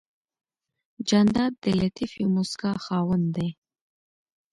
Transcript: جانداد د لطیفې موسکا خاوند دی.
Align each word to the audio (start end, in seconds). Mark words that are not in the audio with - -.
جانداد 1.07 1.53
د 1.63 1.65
لطیفې 1.81 2.23
موسکا 2.33 2.71
خاوند 2.85 3.25
دی. 3.35 3.49